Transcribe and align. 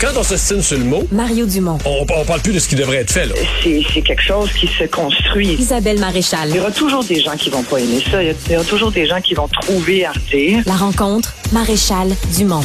Quand 0.00 0.16
on 0.16 0.22
s'estime 0.22 0.62
sur 0.62 0.78
le 0.78 0.84
mot, 0.84 1.06
Mario 1.12 1.44
Dumont. 1.44 1.76
on, 1.84 2.06
on 2.08 2.24
parle 2.24 2.40
plus 2.40 2.54
de 2.54 2.58
ce 2.58 2.68
qui 2.68 2.74
devrait 2.74 2.98
être 2.98 3.10
fait. 3.10 3.26
Là. 3.26 3.34
C'est 3.62 3.82
c'est 3.92 4.00
quelque 4.00 4.22
chose 4.22 4.50
qui 4.52 4.66
se 4.66 4.84
construit. 4.84 5.48
Isabelle 5.52 5.98
Maréchal. 6.00 6.48
Il 6.48 6.56
y 6.56 6.58
aura 6.58 6.70
toujours 6.70 7.04
des 7.04 7.20
gens 7.20 7.36
qui 7.36 7.50
vont 7.50 7.62
pas 7.62 7.78
aimer 7.78 8.02
ça. 8.10 8.22
Il 8.22 8.34
y 8.50 8.56
aura 8.56 8.64
toujours 8.64 8.90
des 8.90 9.06
gens 9.06 9.20
qui 9.20 9.34
vont 9.34 9.46
trouver 9.46 10.06
à 10.06 10.12
redire. 10.12 10.62
La 10.64 10.76
rencontre, 10.76 11.34
Maréchal 11.52 12.08
Dumont. 12.34 12.64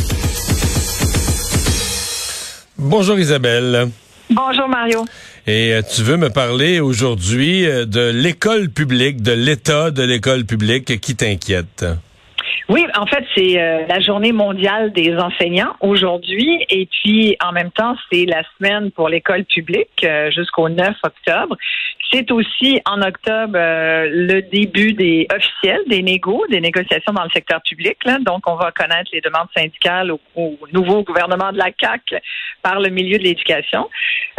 Bonjour 2.77 3.20
Isabelle. 3.20 3.89
Bonjour 4.29 4.70
Mario. 4.70 5.04
Et 5.45 5.73
euh, 5.73 5.81
tu 5.93 6.04
veux 6.04 6.15
me 6.17 6.29
parler 6.29 6.79
aujourd'hui 6.79 7.65
euh, 7.65 7.86
de 7.86 8.11
l'école 8.11 8.70
publique, 8.70 9.21
de 9.21 9.33
l'état 9.33 9.91
de 9.91 10.04
l'école 10.04 10.45
publique 10.45 11.02
qui 11.02 11.15
t'inquiète? 11.17 11.86
Oui, 12.69 12.85
en 12.95 13.05
fait, 13.05 13.23
c'est 13.35 13.59
euh, 13.59 13.85
la 13.87 13.99
journée 13.99 14.31
mondiale 14.31 14.91
des 14.91 15.15
enseignants 15.17 15.75
aujourd'hui 15.81 16.65
et 16.69 16.87
puis 16.87 17.37
en 17.43 17.51
même 17.51 17.71
temps, 17.71 17.96
c'est 18.11 18.25
la 18.25 18.43
semaine 18.57 18.91
pour 18.91 19.09
l'école 19.09 19.46
publique 19.46 20.04
euh, 20.04 20.32
jusqu'au 20.32 20.69
9 20.69 20.96
octobre. 21.04 21.55
C'est 22.11 22.32
aussi 22.32 22.82
en 22.86 23.01
octobre 23.01 23.55
euh, 23.55 24.07
le 24.11 24.41
début 24.41 24.93
des 24.93 25.27
officiels 25.36 25.82
des 25.87 26.01
négos, 26.01 26.46
des 26.49 26.61
négociations 26.61 27.13
dans 27.13 27.23
le 27.23 27.29
secteur 27.29 27.61
public. 27.61 27.97
Là. 28.05 28.19
Donc, 28.19 28.47
on 28.47 28.55
va 28.55 28.71
connaître 28.71 29.10
les 29.11 29.21
demandes 29.21 29.47
syndicales 29.55 30.11
au, 30.11 30.19
au 30.35 30.57
nouveau 30.71 31.04
gouvernement 31.04 31.51
de 31.51 31.57
la 31.57 31.71
CAC 31.71 32.02
par 32.61 32.80
le 32.80 32.89
milieu 32.89 33.17
de 33.17 33.23
l'éducation. 33.23 33.89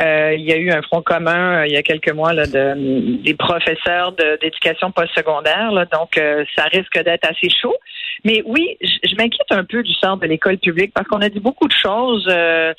Euh, 0.00 0.34
il 0.36 0.44
y 0.44 0.52
a 0.52 0.56
eu 0.56 0.70
un 0.70 0.82
front 0.82 1.02
commun 1.02 1.60
euh, 1.60 1.66
il 1.66 1.72
y 1.72 1.76
a 1.76 1.82
quelques 1.82 2.12
mois 2.12 2.32
là, 2.32 2.46
de, 2.46 3.22
des 3.22 3.34
professeurs 3.34 4.12
d'éducation 4.40 4.90
postsecondaire. 4.90 5.72
là. 5.72 5.84
Donc, 5.86 6.18
euh, 6.18 6.44
ça 6.56 6.64
risque 6.64 7.02
d'être 7.02 7.24
assez 7.24 7.48
chaud. 7.48 7.76
Mais 8.24 8.42
oui, 8.44 8.76
je, 8.80 9.08
je 9.08 9.14
m'inquiète 9.16 9.50
un 9.50 9.64
peu 9.64 9.82
du 9.82 9.92
sort 9.94 10.16
de 10.16 10.26
l'école 10.26 10.58
publique 10.58 10.92
parce 10.94 11.06
qu'on 11.08 11.20
a 11.20 11.28
dit 11.28 11.40
beaucoup 11.40 11.68
de 11.68 11.72
choses 11.72 12.26
euh, 12.30 12.72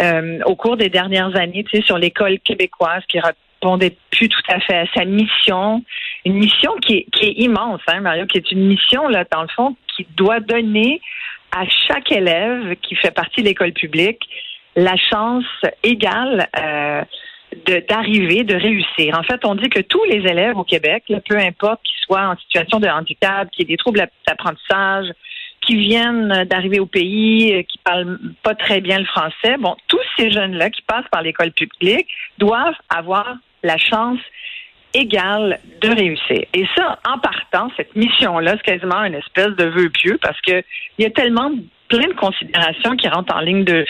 euh, 0.00 0.40
au 0.46 0.56
cours 0.56 0.76
des 0.76 0.88
dernières 0.88 1.36
années, 1.36 1.64
tu 1.64 1.76
sais, 1.76 1.82
sur 1.82 1.98
l'école 1.98 2.38
québécoise 2.40 3.02
qui 3.08 3.20
répondait 3.20 3.96
plus 4.10 4.28
tout 4.28 4.42
à 4.48 4.60
fait 4.60 4.76
à 4.76 4.86
sa 4.94 5.04
mission, 5.04 5.84
une 6.24 6.34
mission 6.34 6.72
qui 6.80 6.94
est, 6.94 7.06
qui 7.12 7.26
est 7.26 7.34
immense, 7.42 7.80
hein, 7.86 8.00
Mario, 8.00 8.26
qui 8.26 8.38
est 8.38 8.50
une 8.50 8.66
mission 8.66 9.08
là, 9.08 9.24
dans 9.30 9.42
le 9.42 9.48
fond, 9.48 9.76
qui 9.94 10.06
doit 10.16 10.40
donner 10.40 11.00
à 11.56 11.64
chaque 11.86 12.10
élève 12.10 12.76
qui 12.76 12.96
fait 12.96 13.10
partie 13.10 13.42
de 13.42 13.46
l'école 13.46 13.72
publique 13.72 14.26
la 14.74 14.96
chance 14.96 15.44
égale. 15.82 16.48
Euh, 16.58 17.02
d'arriver, 17.88 18.44
de, 18.44 18.54
réussir. 18.54 19.18
En 19.18 19.22
fait, 19.22 19.44
on 19.44 19.54
dit 19.54 19.68
que 19.68 19.80
tous 19.80 20.04
les 20.04 20.18
élèves 20.18 20.56
au 20.56 20.64
Québec, 20.64 21.04
là, 21.08 21.20
peu 21.26 21.36
importe 21.36 21.82
qu'ils 21.82 22.00
soient 22.04 22.28
en 22.28 22.36
situation 22.36 22.80
de 22.80 22.88
handicap, 22.88 23.48
qui 23.50 23.62
aient 23.62 23.66
des 23.66 23.76
troubles 23.76 24.06
d'apprentissage, 24.26 25.08
qui 25.60 25.76
viennent 25.76 26.44
d'arriver 26.44 26.80
au 26.80 26.86
pays, 26.86 27.54
euh, 27.54 27.62
qui 27.62 27.78
parlent 27.78 28.18
pas 28.42 28.54
très 28.54 28.80
bien 28.80 28.98
le 28.98 29.04
français, 29.04 29.56
bon, 29.58 29.76
tous 29.86 30.00
ces 30.16 30.30
jeunes-là 30.30 30.70
qui 30.70 30.82
passent 30.82 31.08
par 31.10 31.22
l'école 31.22 31.52
publique 31.52 32.08
doivent 32.38 32.74
avoir 32.88 33.36
la 33.62 33.78
chance 33.78 34.18
égale 34.94 35.58
de 35.80 35.88
réussir. 35.88 36.44
Et 36.52 36.66
ça, 36.76 36.98
en 37.08 37.18
partant, 37.18 37.70
cette 37.76 37.94
mission-là, 37.96 38.56
c'est 38.56 38.78
quasiment 38.78 39.04
une 39.04 39.14
espèce 39.14 39.54
de 39.56 39.64
vœu 39.64 39.88
pieux 39.90 40.18
parce 40.20 40.40
que 40.42 40.62
il 40.98 41.04
y 41.04 41.06
a 41.06 41.10
tellement 41.10 41.50
plein 41.96 42.08
de 42.08 42.14
considérations 42.14 42.96
qui 42.96 43.06
rentrent 43.08 43.34
en 43.34 43.40
ligne 43.40 43.64
de, 43.64 43.84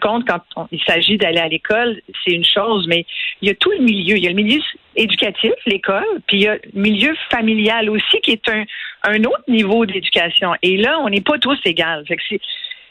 compte 0.00 0.26
quand 0.26 0.68
il 0.72 0.82
s'agit 0.84 1.18
d'aller 1.18 1.38
à 1.38 1.48
l'école, 1.48 2.00
c'est 2.24 2.32
une 2.32 2.44
chose, 2.44 2.86
mais 2.88 3.04
il 3.42 3.48
y 3.48 3.50
a 3.50 3.54
tout 3.54 3.70
le 3.70 3.80
milieu. 3.80 4.16
Il 4.16 4.24
y 4.24 4.26
a 4.26 4.30
le 4.30 4.36
milieu 4.36 4.60
éducatif, 4.96 5.52
l'école, 5.66 6.04
puis 6.26 6.38
il 6.38 6.42
y 6.44 6.48
a 6.48 6.54
le 6.54 6.60
milieu 6.72 7.14
familial 7.30 7.90
aussi, 7.90 8.20
qui 8.22 8.32
est 8.32 8.48
un, 8.48 9.24
autre 9.24 9.44
niveau 9.48 9.84
d'éducation. 9.84 10.54
Et 10.62 10.78
là, 10.78 10.98
on 11.00 11.10
n'est 11.10 11.20
pas 11.20 11.38
tous 11.38 11.58
égales. 11.66 12.04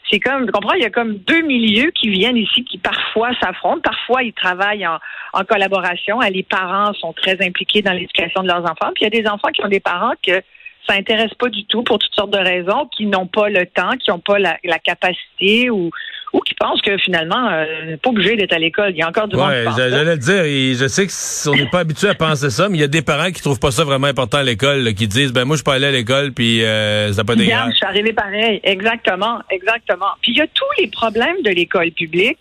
C'est, 0.09 0.19
comme, 0.19 0.45
tu 0.45 0.51
comprends, 0.51 0.73
il 0.73 0.83
y 0.83 0.85
a 0.85 0.89
comme 0.89 1.15
deux 1.17 1.41
milieux 1.41 1.89
qui 1.91 2.09
viennent 2.09 2.37
ici 2.37 2.63
qui 2.65 2.77
parfois 2.77 3.31
s'affrontent, 3.41 3.81
parfois 3.81 4.23
ils 4.23 4.33
travaillent 4.33 4.85
en, 4.85 4.99
en 5.33 5.43
collaboration. 5.45 6.19
Les 6.19 6.43
parents 6.43 6.93
sont 6.95 7.13
très 7.13 7.41
impliqués 7.41 7.81
dans 7.81 7.93
l'éducation 7.93 8.43
de 8.43 8.47
leurs 8.47 8.63
enfants, 8.63 8.91
puis 8.93 9.01
il 9.01 9.03
y 9.03 9.07
a 9.07 9.21
des 9.21 9.27
enfants 9.27 9.47
qui 9.53 9.63
ont 9.63 9.69
des 9.69 9.79
parents 9.79 10.13
que 10.21 10.41
ça 10.87 10.95
intéresse 10.95 11.33
pas 11.39 11.49
du 11.49 11.65
tout 11.65 11.83
pour 11.83 11.99
toutes 11.99 12.13
sortes 12.13 12.31
de 12.31 12.37
raisons, 12.37 12.87
qui 12.95 13.05
n'ont 13.05 13.27
pas 13.27 13.49
le 13.49 13.65
temps, 13.65 13.91
qui 13.99 14.09
n'ont 14.09 14.19
pas 14.19 14.39
la, 14.39 14.57
la 14.63 14.79
capacité 14.79 15.69
ou, 15.69 15.89
ou 16.33 16.39
qui 16.39 16.53
pensent 16.55 16.81
que 16.81 16.97
finalement, 16.97 17.49
euh, 17.51 17.97
pas 18.01 18.09
obligé 18.09 18.35
d'être 18.35 18.53
à 18.53 18.59
l'école. 18.59 18.91
Il 18.91 18.97
y 18.97 19.01
a 19.01 19.07
encore 19.07 19.27
du 19.27 19.35
monde 19.35 19.49
Ouais, 19.49 19.59
qui 19.61 19.65
pense 19.65 19.77
j'allais 19.77 20.03
le 20.05 20.17
dire. 20.17 20.43
et 20.43 20.73
je 20.75 20.87
sais 20.87 21.05
que 21.07 21.49
on 21.49 21.55
n'est 21.55 21.69
pas 21.69 21.79
habitué 21.79 22.09
à 22.09 22.15
penser 22.15 22.49
ça, 22.49 22.67
mais 22.69 22.77
il 22.77 22.81
y 22.81 22.83
a 22.83 22.87
des 22.87 23.01
parents 23.01 23.31
qui 23.31 23.41
trouvent 23.41 23.59
pas 23.59 23.71
ça 23.71 23.83
vraiment 23.83 24.07
important 24.07 24.37
à 24.39 24.43
l'école, 24.43 24.93
qui 24.93 25.07
disent 25.07 25.33
ben 25.33 25.45
moi 25.45 25.55
je 25.57 25.63
peux 25.63 25.71
aller 25.71 25.87
à 25.87 25.91
l'école 25.91 26.31
puis 26.33 26.63
euh, 26.63 27.11
ça 27.13 27.17
n'a 27.21 27.23
pas 27.25 27.35
d'égard. 27.35 27.69
je 27.69 27.75
suis 27.75 27.85
arrivée 27.85 28.13
pareil. 28.13 28.59
Exactement, 28.63 29.39
exactement. 29.49 30.11
Puis 30.21 30.31
il 30.33 30.37
y 30.37 30.41
a 30.41 30.47
tous 30.47 30.81
les 30.81 30.87
problèmes 30.87 31.41
de 31.43 31.51
l'école 31.51 31.91
publique. 31.91 32.37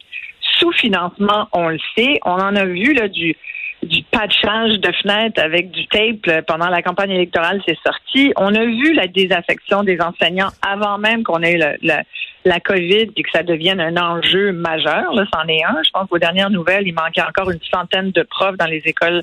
Sous-financement, 0.58 1.48
on 1.52 1.68
le 1.68 1.78
sait. 1.96 2.18
On 2.24 2.32
en 2.32 2.54
a 2.56 2.64
vu 2.64 2.92
là 2.94 3.08
du 3.08 3.36
du 3.82 4.02
patchage 4.10 4.78
de 4.78 4.92
fenêtres 5.02 5.42
avec 5.42 5.70
du 5.70 5.86
tape 5.88 6.26
là, 6.26 6.42
pendant 6.42 6.68
la 6.68 6.82
campagne 6.82 7.10
électorale, 7.10 7.62
c'est 7.66 7.78
sorti. 7.84 8.32
On 8.36 8.54
a 8.54 8.64
vu 8.64 8.92
la 8.92 9.06
désaffection 9.06 9.82
des 9.82 9.98
enseignants 10.00 10.50
avant 10.66 10.98
même 10.98 11.22
qu'on 11.22 11.42
ait 11.42 11.56
le- 11.82 12.02
la 12.44 12.60
COVID 12.60 13.10
et 13.16 13.22
que 13.22 13.30
ça 13.32 13.42
devienne 13.42 13.80
un 13.80 13.96
enjeu 13.96 14.52
majeur. 14.52 15.12
Là, 15.14 15.24
c'en 15.32 15.46
est 15.48 15.62
un. 15.64 15.76
Je 15.84 15.90
pense 15.90 16.08
qu'aux 16.08 16.18
dernières 16.18 16.50
nouvelles, 16.50 16.86
il 16.86 16.94
manquait 16.94 17.22
encore 17.22 17.50
une 17.50 17.60
centaine 17.70 18.10
de 18.12 18.22
profs 18.22 18.56
dans 18.56 18.66
les 18.66 18.82
écoles 18.86 19.22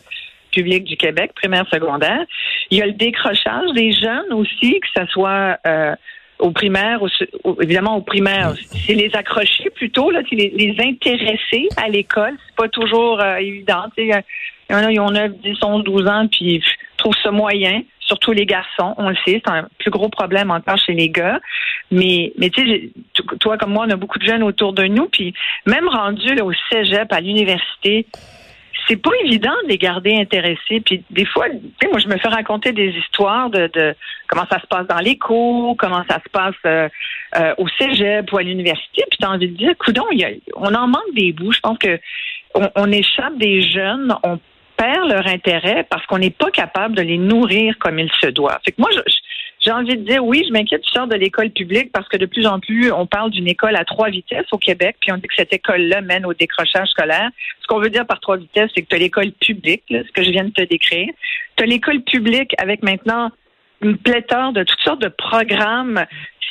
publiques 0.52 0.86
du 0.86 0.98
Québec, 0.98 1.32
primaire, 1.36 1.66
secondaire. 1.72 2.22
Il 2.72 2.78
y 2.78 2.82
a 2.82 2.86
le 2.86 2.94
décrochage 2.94 3.72
des 3.76 3.92
jeunes 3.92 4.32
aussi, 4.34 4.80
que 4.80 4.88
ce 5.02 5.06
soit 5.08 5.58
euh, 5.68 5.96
au 6.40 6.52
primaire, 6.52 7.02
au, 7.02 7.08
au- 7.44 7.62
évidemment 7.62 7.96
au 7.98 8.02
primaire, 8.02 8.54
c'est 8.86 8.94
les 8.94 9.10
accrocher 9.16 9.70
plutôt, 9.72 10.12
là, 10.12 10.22
c'est 10.30 10.36
les, 10.36 10.50
les 10.50 10.76
intéresser 10.84 11.68
à 11.78 11.90
l'école. 11.90 12.34
C'est 12.48 12.56
pas 12.56 12.70
toujours 12.70 13.20
euh, 13.22 13.38
évident. 13.38 13.86
Il 13.98 14.06
y 14.08 14.74
en 14.76 14.84
a, 14.84 14.92
ils 14.92 15.00
ont 15.00 15.10
9, 15.12 15.32
10, 15.44 15.58
11, 15.64 15.84
12 15.84 16.08
ans, 16.08 16.28
puis 16.32 16.56
ils 16.56 16.64
trouvent 16.98 17.16
ça 17.24 17.32
moyen, 17.32 17.82
surtout 18.00 18.32
les 18.34 18.46
garçons, 18.46 18.94
on 18.98 19.10
le 19.10 19.16
sait, 19.26 19.42
c'est 19.46 19.50
un 19.52 19.68
plus 19.80 19.92
gros 19.92 20.10
problème 20.10 20.52
encore 20.52 20.78
chez 20.78 20.94
les 20.94 21.10
gars. 21.10 21.40
Mais, 21.92 22.34
mais 22.38 22.50
tu 22.50 22.66
sais, 22.68 22.90
toi 23.40 23.58
comme 23.58 23.72
moi, 23.74 23.86
on 23.88 23.92
a 23.92 23.96
beaucoup 23.96 24.20
de 24.20 24.26
jeunes 24.26 24.44
autour 24.44 24.74
de 24.74 24.84
nous, 24.86 25.08
puis 25.08 25.34
même 25.66 25.88
rendus 25.88 26.34
là, 26.36 26.44
au 26.46 26.52
cégep, 26.72 27.12
à 27.12 27.20
l'université, 27.22 28.06
c'est 28.88 28.96
pas 29.02 29.12
évident 29.24 29.54
de 29.64 29.70
les 29.70 29.78
garder 29.78 30.16
intéressés. 30.16 30.82
Puis 30.86 31.04
des 31.10 31.26
fois, 31.26 31.46
moi, 31.90 32.00
je 32.00 32.08
me 32.08 32.18
fais 32.18 32.28
raconter 32.30 32.72
des 32.72 32.90
histoires 32.90 33.50
de, 33.50 33.70
de 33.74 33.96
comment 34.28 34.46
ça 34.50 34.60
se 34.60 34.68
passe 34.68 34.88
dans 34.88 35.00
les 35.00 35.18
cours, 35.18 35.76
comment 35.78 36.04
ça 36.10 36.20
se 36.24 36.30
passe 36.32 36.56
euh, 36.66 36.88
euh, 37.38 37.54
au 37.58 37.68
cégep 37.68 38.32
ou 38.32 38.38
à 38.38 38.44
l'université. 38.44 39.04
Puis 39.10 39.18
t'as 39.20 39.30
envie 39.30 39.48
de 39.50 39.58
dire, 39.58 39.74
coudon, 39.78 40.06
on 40.56 40.74
en 40.74 40.88
manque 40.88 41.14
des 41.16 41.32
bouts. 41.34 41.52
Je 41.52 41.60
pense 41.60 41.78
que 41.78 42.00
on, 42.56 42.70
on 42.76 42.92
échappe 42.92 43.38
des 43.38 43.62
jeunes, 43.62 44.16
on 44.24 44.40
perd 44.78 45.10
leur 45.10 45.26
intérêt 45.28 45.86
parce 45.90 46.06
qu'on 46.06 46.20
n'est 46.20 46.30
pas 46.30 46.52
capable 46.52 46.96
de 46.96 47.02
les 47.02 47.18
nourrir 47.18 47.78
comme 47.80 47.98
il 48.00 48.12
se 48.22 48.28
doit. 48.28 48.60
Fait 48.64 48.72
que 48.72 48.80
moi, 48.82 48.90
je- 48.94 49.00
je- 49.08 49.18
j'ai 49.68 49.74
envie 49.74 49.98
de 49.98 50.04
dire 50.04 50.24
oui, 50.24 50.46
je 50.48 50.54
m'inquiète 50.54 50.82
du 50.82 50.90
sort 50.90 51.08
de 51.08 51.16
l'école 51.16 51.50
publique 51.50 51.92
parce 51.92 52.08
que 52.08 52.16
de 52.16 52.26
plus 52.26 52.48
en 52.48 52.62
plus, 52.62 52.90
on 52.94 53.06
parle 53.06 53.32
d'une 53.32 53.50
école 53.50 53.76
à 53.76 53.84
trois 53.84 54.10
vitesses 54.10 54.46
au 54.54 54.58
Québec, 54.58 54.96
puis 55.02 55.12
on 55.12 55.18
dit 55.18 55.28
que 55.28 55.36
cette 55.36 55.52
école-là 55.52 56.00
mène 56.00 56.26
au 56.26 56.34
décrochage 56.34 56.88
scolaire. 56.88 57.30
Ce 57.62 57.68
qu'on 57.68 57.82
veut 57.82 57.90
dire 57.90 58.08
par 58.08 58.22
trois 58.22 58.38
vitesses, 58.38 58.72
c'est 58.74 58.82
que 58.84 58.88
tu 58.88 58.96
as 58.96 59.00
l'école 59.00 59.32
publique, 59.34 59.84
ce 59.90 60.10
que 60.14 60.24
je 60.24 60.32
viens 60.32 60.46
de 60.46 60.52
te 60.52 60.64
décrire. 60.64 61.10
Tu 61.58 61.64
as 61.64 61.68
l'école 61.68 62.02
publique 62.02 62.54
avec 62.60 62.82
maintenant 62.82 63.30
une 63.82 63.98
pléthore 63.98 64.54
de 64.54 64.64
toutes 64.64 64.80
sortes 64.80 65.02
de 65.02 65.10
programmes 65.10 66.06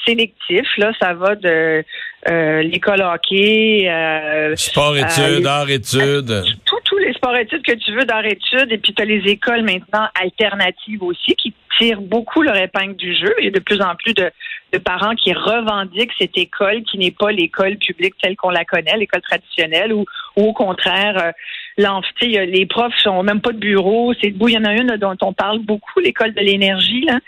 sélectifs. 0.07 0.77
Là, 0.79 0.93
ça 1.01 1.15
va 1.15 1.35
de 1.35 1.85
euh, 2.31 2.63
l'école 2.63 3.03
hockey, 3.03 3.89
euh, 3.89 4.55
Sport-études, 4.57 5.45
euh, 5.45 5.49
art-études. 5.49 6.45
tous 6.65 6.81
tous 6.85 6.99
les 6.99 7.13
sports-études 7.13 7.63
que 7.63 7.73
tu 7.73 7.93
veux 7.93 8.05
d'art-études, 8.05 8.71
et 8.71 8.79
puis 8.79 8.95
tu 8.95 9.03
as 9.03 9.05
les 9.05 9.23
écoles 9.31 9.63
maintenant 9.63 10.09
alternatives 10.21 11.03
aussi 11.03 11.35
qui 11.35 11.53
tirent 11.79 12.01
beaucoup 12.01 12.43
leur 12.43 12.57
épingle 12.57 12.97
du 12.97 13.15
jeu. 13.15 13.35
Il 13.39 13.45
y 13.45 13.49
a 13.49 13.51
de 13.51 13.61
plus 13.61 13.81
en 13.83 13.95
plus 13.97 14.15
de, 14.15 14.31
de 14.73 14.79
parents 14.79 15.15
qui 15.15 15.33
revendiquent 15.33 16.13
cette 16.19 16.37
école 16.39 16.83
qui 16.83 16.99
n'est 16.99 17.11
pas 17.11 17.33
l'école 17.33 17.77
publique 17.77 18.15
telle 18.23 18.37
qu'on 18.37 18.51
la 18.51 18.65
connaît, 18.65 18.97
l'école 18.97 19.23
traditionnelle, 19.23 19.93
ou, 19.93 20.05
ou 20.37 20.45
au 20.45 20.53
contraire, 20.53 21.19
euh, 21.19 21.33
les 21.77 22.67
profs 22.67 22.97
sont 23.03 23.23
même 23.23 23.41
pas 23.41 23.53
de 23.53 23.59
bureau, 23.59 24.15
c'est 24.21 24.31
debout. 24.31 24.49
Il 24.49 24.55
y 24.55 24.59
en 24.59 24.65
a 24.65 24.75
une 24.75 24.97
dont 24.97 25.17
on 25.23 25.33
parle 25.33 25.61
beaucoup, 25.61 26.01
l'école 26.01 26.35
de 26.35 26.41
l'énergie, 26.41 27.03
là. 27.03 27.19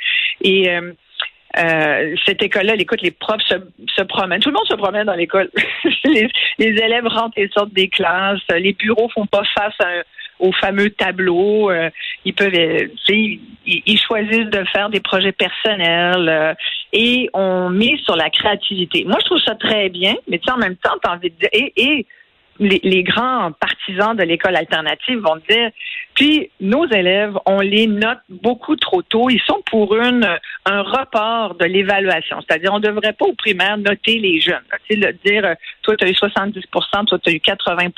Et 0.43 0.71
euh, 0.71 0.93
euh, 1.59 2.15
cette 2.27 2.43
école-là, 2.43 2.75
écoute, 2.79 3.03
les 3.03 3.11
profs 3.11 3.43
se, 3.43 4.03
promènent. 4.03 4.41
Tout 4.41 4.51
le 4.51 4.55
monde 4.55 4.69
se 4.69 4.77
promène 4.77 5.07
dans 5.07 5.15
l'école. 5.15 5.51
les, 6.05 6.29
élèves 6.59 7.07
rentrent 7.07 7.39
et 7.39 7.49
sortent 7.49 7.73
des 7.73 7.89
classes. 7.89 8.41
Les 8.51 8.73
bureaux 8.75 9.09
font 9.09 9.27
pas 9.27 9.43
face 9.57 9.75
à 9.81 9.89
un- 9.89 10.03
au 10.39 10.53
fameux 10.53 10.91
tableau. 10.91 11.71
Euh, 11.71 11.91
ils 12.25 12.35
peuvent, 12.35 12.55
euh, 12.55 12.87
ils, 13.09 13.41
ils 13.67 13.99
choisissent 13.99 14.51
de 14.51 14.65
faire 14.73 14.89
des 14.89 15.01
projets 15.01 15.33
personnels 15.33 16.29
euh, 16.29 16.55
et 16.93 17.29
on 17.35 17.71
met 17.71 17.97
sur 18.05 18.15
la 18.15 18.31
créativité. 18.31 19.05
Moi, 19.05 19.17
je 19.21 19.25
trouve 19.27 19.41
ça 19.41 19.55
très 19.55 19.89
bien, 19.89 20.15
mais 20.29 20.39
tu 20.39 20.45
sais, 20.45 20.53
en 20.53 20.59
même 20.59 20.77
temps, 20.77 20.95
t'as 21.03 21.15
envie 21.15 21.31
de 21.31 21.37
dire, 21.37 21.49
et, 21.53 21.73
et 21.77 22.07
les, 22.59 23.03
grands 23.03 23.53
partisans 23.53 24.17
de 24.17 24.23
l'école 24.23 24.57
alternative 24.57 25.19
vont 25.19 25.37
dire, 25.49 25.71
puis 26.15 26.51
nos 26.61 26.87
élèves, 26.87 27.35
on 27.47 27.61
les 27.61 27.87
note 27.87 28.19
beaucoup 28.29 28.77
trop 28.77 29.03
tôt. 29.03 29.31
Ils 29.31 29.41
sont 29.43 29.63
pour 29.71 29.97
une 29.97 30.29
un 30.65 30.83
report 30.83 31.55
de 31.55 31.65
l'évaluation. 31.65 32.41
C'est-à-dire, 32.41 32.73
on 32.73 32.81
ne 32.81 32.87
devrait 32.87 33.13
pas 33.13 33.27
au 33.27 33.35
primaire 33.35 33.79
noter 33.79 34.19
les 34.19 34.41
jeunes. 34.41 34.65
Tu 34.89 35.01
sais, 35.01 35.13
dire, 35.25 35.45
euh, 35.45 35.55
toi, 35.83 35.97
tu 35.97 36.05
as 36.05 36.09
eu 36.09 36.13
70% 36.13 37.07
toi, 37.07 37.19
tu 37.19 37.31
as 37.31 37.33
eu 37.33 37.41
80 37.41 37.91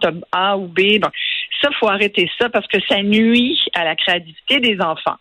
tu 0.00 0.08
as 0.08 0.12
A 0.32 0.56
ou 0.56 0.66
B. 0.66 0.98
Donc, 0.98 1.12
ça, 1.60 1.68
faut 1.78 1.88
arrêter 1.88 2.30
ça 2.38 2.48
parce 2.48 2.66
que 2.66 2.78
ça 2.88 3.02
nuit 3.02 3.58
à 3.74 3.84
la 3.84 3.94
créativité 3.96 4.60
des 4.60 4.80
enfants. 4.80 5.16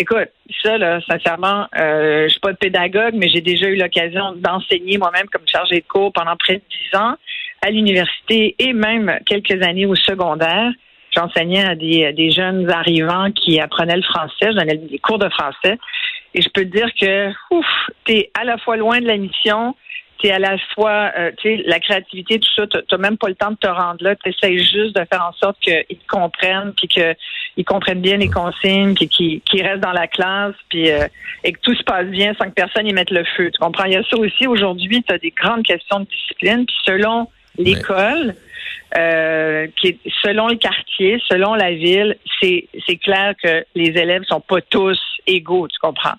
Écoute, 0.00 0.28
ça, 0.62 0.78
là, 0.78 1.00
sincèrement, 1.10 1.66
euh, 1.76 2.24
je 2.24 2.28
suis 2.28 2.40
pas 2.40 2.54
pédagogue, 2.54 3.14
mais 3.14 3.28
j'ai 3.28 3.40
déjà 3.40 3.66
eu 3.66 3.74
l'occasion 3.74 4.32
d'enseigner 4.36 4.96
moi-même 4.96 5.26
comme 5.26 5.46
chargé 5.46 5.80
de 5.80 5.86
cours 5.88 6.12
pendant 6.12 6.36
près 6.36 6.54
de 6.54 6.62
dix 6.70 6.96
ans 6.96 7.16
à 7.62 7.70
l'université 7.70 8.54
et 8.58 8.72
même 8.72 9.18
quelques 9.26 9.62
années 9.62 9.86
au 9.86 9.94
secondaire. 9.94 10.70
J'enseignais 11.14 11.64
à 11.64 11.74
des, 11.74 12.12
des, 12.12 12.30
jeunes 12.30 12.70
arrivants 12.70 13.30
qui 13.32 13.58
apprenaient 13.60 13.96
le 13.96 14.02
français, 14.02 14.52
je 14.52 14.56
donnais 14.56 14.76
des 14.76 14.98
cours 14.98 15.18
de 15.18 15.28
français. 15.30 15.78
Et 16.34 16.42
je 16.42 16.48
peux 16.50 16.62
te 16.62 16.76
dire 16.76 16.90
que, 17.00 17.30
ouf, 17.50 17.66
t'es 18.04 18.30
à 18.38 18.44
la 18.44 18.58
fois 18.58 18.76
loin 18.76 19.00
de 19.00 19.06
la 19.06 19.16
mission, 19.16 19.74
t'es 20.20 20.30
à 20.30 20.38
la 20.38 20.56
fois, 20.74 21.12
euh, 21.16 21.30
tu 21.38 21.56
sais, 21.56 21.62
la 21.66 21.80
créativité, 21.80 22.38
tout 22.38 22.48
ça, 22.56 22.66
t'as 22.66 22.96
même 22.98 23.16
pas 23.16 23.28
le 23.28 23.34
temps 23.34 23.50
de 23.50 23.56
te 23.56 23.68
rendre 23.68 24.02
là. 24.02 24.16
T'essayes 24.16 24.58
juste 24.58 24.96
de 24.96 25.04
faire 25.10 25.24
en 25.28 25.32
sorte 25.32 25.58
qu'ils 25.60 25.84
comprennent, 26.08 26.72
puis 26.76 26.88
qu'ils 26.88 27.64
comprennent 27.64 28.00
bien 28.00 28.16
les 28.16 28.28
consignes, 28.28 28.94
puis 28.94 29.08
qu'ils 29.08 29.62
restent 29.62 29.80
dans 29.82 29.92
la 29.92 30.06
classe, 30.06 30.54
puis 30.68 30.90
euh, 30.90 31.06
et 31.44 31.52
que 31.52 31.60
tout 31.60 31.74
se 31.74 31.84
passe 31.84 32.06
bien 32.06 32.34
sans 32.34 32.46
que 32.46 32.54
personne 32.54 32.86
y 32.86 32.92
mette 32.92 33.10
le 33.10 33.24
feu. 33.36 33.50
Tu 33.50 33.58
comprends? 33.58 33.84
Il 33.84 33.92
y 33.92 33.96
a 33.96 34.02
ça 34.02 34.16
aussi. 34.16 34.46
Aujourd'hui, 34.46 35.02
tu 35.02 35.14
as 35.14 35.18
des 35.18 35.30
grandes 35.30 35.62
questions 35.62 36.00
de 36.00 36.06
discipline, 36.06 36.66
puis 36.66 36.76
selon 36.84 37.28
l'école, 37.58 38.34
euh, 38.96 39.66
selon 40.24 40.48
le 40.48 40.56
quartier, 40.56 41.20
selon 41.28 41.54
la 41.54 41.72
ville, 41.72 42.16
c'est 42.40 42.96
clair 43.02 43.34
que 43.42 43.64
les 43.74 43.98
élèves 43.98 44.22
sont 44.24 44.40
pas 44.40 44.60
tous 44.62 44.98
égaux, 45.26 45.68
tu 45.68 45.78
comprends? 45.78 46.14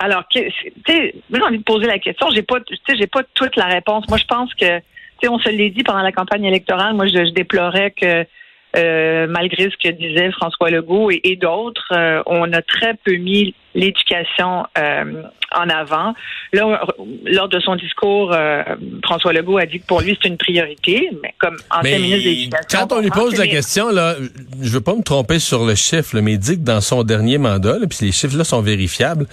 Alors, 0.00 0.24
tu 0.28 0.40
sais, 0.86 1.14
j'ai 1.30 1.42
envie 1.42 1.58
de 1.58 1.64
poser 1.64 1.86
la 1.86 1.98
question. 1.98 2.28
J'ai 2.30 2.42
pas, 2.42 2.58
pas 2.60 3.22
toute 3.34 3.56
la 3.56 3.66
réponse. 3.66 4.08
Moi, 4.08 4.18
je 4.18 4.24
pense 4.24 4.52
que, 4.54 4.78
tu 4.78 4.82
sais, 5.22 5.28
on 5.28 5.38
se 5.38 5.50
l'est 5.50 5.70
dit 5.70 5.82
pendant 5.82 6.02
la 6.02 6.12
campagne 6.12 6.44
électorale. 6.44 6.94
Moi, 6.94 7.06
je, 7.06 7.30
déplorais 7.30 7.90
que 7.90 8.24
euh, 8.76 9.26
malgré 9.28 9.70
ce 9.70 9.76
que 9.76 9.92
disait 9.92 10.32
François 10.32 10.70
Legault 10.70 11.10
et, 11.10 11.36
d'autres, 11.36 11.92
euh, 11.92 12.22
on 12.26 12.52
a 12.52 12.62
très 12.62 12.94
peu 12.94 13.16
mis 13.16 13.54
l'éducation 13.74 14.66
euh, 14.78 15.22
en 15.54 15.68
avant. 15.68 16.14
Là, 16.52 16.84
lors 17.26 17.48
de 17.48 17.60
son 17.60 17.76
discours, 17.76 18.32
euh, 18.32 18.62
François 19.04 19.32
Legault 19.32 19.58
a 19.58 19.66
dit 19.66 19.80
que 19.80 19.86
pour 19.86 20.00
lui, 20.00 20.16
c'est 20.20 20.28
une 20.28 20.36
priorité, 20.36 21.10
mais 21.22 21.34
comme 21.38 21.56
ancien 21.70 21.98
ministre 21.98 22.24
de 22.24 22.30
l'Éducation... 22.30 22.78
Quand 22.88 22.96
on 22.96 23.00
lui 23.00 23.10
pose 23.10 23.36
la 23.38 23.46
question, 23.46 23.90
là, 23.90 24.16
je 24.60 24.70
veux 24.70 24.80
pas 24.80 24.94
me 24.94 25.02
tromper 25.02 25.38
sur 25.38 25.64
le 25.64 25.74
chiffre, 25.74 26.18
mais 26.20 26.32
il 26.32 26.38
dit 26.38 26.56
que 26.56 26.64
dans 26.64 26.80
son 26.80 27.02
dernier 27.02 27.38
mandat, 27.38 27.76
puis 27.88 27.98
les 28.06 28.12
chiffres-là 28.12 28.44
sont 28.44 28.62
vérifiables, 28.62 29.26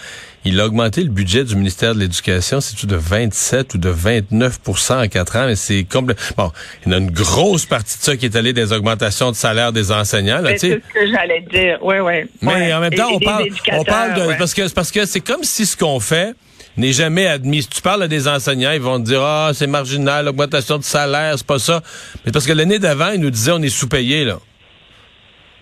il 0.43 0.59
a 0.59 0.65
augmenté 0.65 1.03
le 1.03 1.09
budget 1.09 1.43
du 1.43 1.55
ministère 1.55 1.93
de 1.93 1.99
l'Éducation, 1.99 2.61
c'est-tu 2.61 2.87
de 2.87 2.95
27 2.95 3.75
ou 3.75 3.77
de 3.77 3.91
29% 3.91 5.05
en 5.05 5.07
quatre 5.07 5.35
ans, 5.35 5.45
mais 5.45 5.55
c'est 5.55 5.83
complètement... 5.83 6.23
Bon, 6.37 6.51
il 6.85 6.91
y 6.91 6.95
a 6.95 6.97
une 6.97 7.11
grosse 7.11 7.65
partie 7.67 7.97
de 7.97 8.03
ça 8.03 8.17
qui 8.17 8.25
est 8.25 8.35
allée 8.35 8.53
des 8.53 8.73
augmentations 8.73 9.29
de 9.29 9.35
salaire 9.35 9.71
des 9.71 9.91
enseignants. 9.91 10.41
C'est 10.57 10.57
ce 10.57 10.75
que 10.75 11.11
j'allais 11.11 11.41
dire, 11.51 11.77
oui, 11.81 11.99
oui. 11.99 12.13
Mais 12.41 12.73
en 12.73 12.79
même 12.79 12.93
temps, 12.93 13.09
on, 13.13 13.19
parle, 13.19 13.45
on 13.73 13.83
parle 13.83 14.13
de 14.15 14.30
parce 14.37 14.91
que 14.91 15.05
c'est 15.05 15.21
comme 15.21 15.43
si 15.43 15.65
ce 15.65 15.77
qu'on 15.77 15.99
fait 15.99 16.35
n'est 16.77 16.93
jamais 16.93 17.27
admis. 17.27 17.63
Si 17.63 17.67
tu 17.69 17.81
parles 17.81 18.03
à 18.03 18.07
des 18.07 18.27
enseignants, 18.27 18.71
ils 18.71 18.81
vont 18.81 18.99
te 18.99 19.05
dire 19.05 19.21
ah 19.21 19.51
c'est 19.53 19.67
marginal, 19.67 20.25
l'augmentation 20.25 20.77
de 20.77 20.83
salaire, 20.83 21.35
c'est 21.37 21.45
pas 21.45 21.59
ça. 21.59 21.81
Mais 22.25 22.31
parce 22.31 22.45
que 22.45 22.53
l'année 22.53 22.79
d'avant, 22.79 23.11
ils 23.11 23.19
nous 23.19 23.29
disaient 23.29 23.51
on 23.51 23.61
est 23.61 23.69
sous-payé 23.69 24.25
là. 24.25 24.39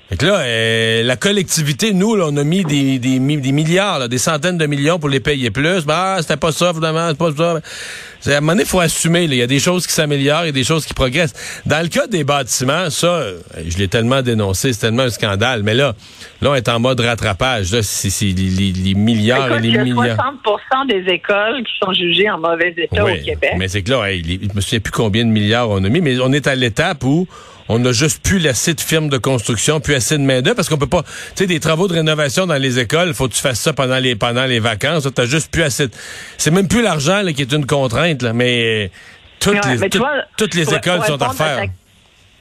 Fait 0.10 0.24
là, 0.24 0.40
euh, 0.40 1.04
la 1.04 1.16
collectivité, 1.18 1.94
nous, 1.94 2.16
là, 2.16 2.26
on 2.30 2.38
a 2.38 2.44
mis 2.44 2.64
des, 2.64 2.98
des, 2.98 3.20
des 3.20 3.52
milliards, 3.52 4.10
des 4.10 4.18
centaines 4.18 4.58
de 4.58 4.66
millions 4.66 4.98
pour 4.98 5.08
les 5.08 5.20
payer 5.20 5.52
plus. 5.52 5.86
Bah, 5.86 6.18
c'était 6.20 6.36
pas 6.36 6.52
ça, 6.52 6.74
finalement, 6.74 7.10
c'est 7.10 7.18
pas 7.18 7.32
ça. 7.32 8.32
À 8.34 8.38
un 8.38 8.40
moment 8.42 8.54
donné, 8.54 8.64
il 8.64 8.68
faut 8.68 8.80
assumer. 8.80 9.26
Il 9.26 9.36
y 9.36 9.44
a 9.44 9.48
des 9.48 9.60
choses 9.60 9.86
qui 9.86 9.94
s'améliorent, 9.94 10.44
il 10.44 10.48
y 10.48 10.50
a 10.50 10.52
des 10.52 10.64
choses 10.64 10.88
qui 10.88 10.96
progressent. 10.96 11.62
Dans 11.68 11.84
le 11.84 11.90
cas 11.90 12.08
des 12.08 12.24
bâtiments, 12.24 12.90
ça, 12.90 13.08
euh, 13.08 13.40
je 13.68 13.78
l'ai 13.78 13.88
tellement 13.88 14.24
dénoncé, 14.24 14.74
c'est 14.74 14.80
tellement 14.80 15.04
un 15.04 15.10
scandale. 15.12 15.62
Mais 15.62 15.76
là, 15.76 15.94
là, 16.42 16.50
on 16.52 16.56
est 16.56 16.70
en 16.70 16.80
mode 16.80 17.00
rattrapage. 17.02 17.72
Là, 17.72 17.84
c'est, 17.84 18.26
les, 18.26 18.96
milliards 18.96 19.58
et 19.58 19.60
les 19.60 19.78
milliards. 19.78 20.18
60 20.44 20.88
des 20.88 21.14
écoles 21.14 21.64
qui 21.64 21.74
sont 21.86 21.94
jugées 21.94 22.32
en 22.32 22.40
mauvais 22.40 22.74
état 22.76 23.04
au 23.04 23.08
Québec. 23.10 23.54
Mais 23.58 23.68
c'est 23.68 23.84
que 23.84 23.92
là, 23.92 24.12
je 24.12 24.48
ne 24.48 24.56
me 24.56 24.62
souviens 24.62 24.80
plus 24.80 24.92
combien 24.92 25.24
de 25.24 25.30
milliards 25.30 25.70
on 25.70 25.84
a 25.84 25.90
mis, 25.90 26.02
mais 26.02 26.20
on 26.20 26.34
est 26.34 26.48
à 26.48 26.56
l'étape 26.56 27.04
où 27.04 27.28
on 27.69 27.80
n'a 27.80 27.92
juste 27.92 28.21
plus 28.24 28.45
assez 28.48 28.74
de 28.74 28.81
firmes 28.81 29.10
de 29.10 29.18
construction, 29.18 29.80
plus 29.80 29.94
assez 29.95 30.18
de 30.18 30.24
main-d'œuvre, 30.24 30.56
parce 30.56 30.68
qu'on 30.68 30.77
peut 30.77 30.88
pas, 30.88 31.04
tu 31.04 31.10
sais, 31.36 31.48
des 31.48 31.60
travaux 31.60 31.88
de 31.88 31.94
rénovation 31.94 32.48
dans 32.48 32.57
les 32.57 32.80
écoles, 32.80 33.13
faut 33.13 33.27
que 33.27 33.33
tu 33.33 33.42
fasses 33.42 33.62
ça 33.62 33.74
pendant 33.74 34.00
les, 34.00 34.16
pendant 34.16 34.45
les 34.45 34.60
vacances, 34.60 35.07
t'as 35.13 35.25
juste 35.25 35.51
plus 35.51 35.63
assez 35.63 35.88
de... 35.88 35.94
c'est 36.38 36.51
même 36.51 36.68
plus 36.68 36.81
l'argent, 36.81 37.24
qui 37.33 37.44
est 37.44 37.54
une 37.54 37.66
contrainte, 37.68 38.24
là, 38.24 38.33
mais 38.33 38.92
toutes 39.39 39.63
les, 39.66 39.89
toutes 40.36 40.56
les 40.56 40.74
écoles 40.74 41.06
sont 41.06 41.21
à 41.21 41.30
faire. 41.33 41.66